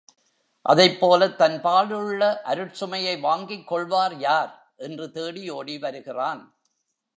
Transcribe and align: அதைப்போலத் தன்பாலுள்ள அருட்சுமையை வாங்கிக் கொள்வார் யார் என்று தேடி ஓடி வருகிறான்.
அதைப்போலத் 0.69 1.35
தன்பாலுள்ள 1.35 2.41
அருட்சுமையை 2.45 3.19
வாங்கிக் 3.19 3.67
கொள்வார் 3.67 4.17
யார் 4.17 4.73
என்று 4.77 5.11
தேடி 5.11 5.49
ஓடி 5.49 5.79
வருகிறான். 5.79 6.41